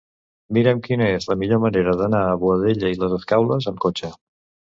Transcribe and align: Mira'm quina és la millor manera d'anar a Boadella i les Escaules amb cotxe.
Mira'm 0.57 0.79
quina 0.87 1.09
és 1.17 1.27
la 1.31 1.35
millor 1.41 1.61
manera 1.65 1.93
d'anar 2.01 2.23
a 2.29 2.39
Boadella 2.45 2.91
i 2.95 2.99
les 3.03 3.13
Escaules 3.19 3.67
amb 3.73 3.85
cotxe. 3.87 4.13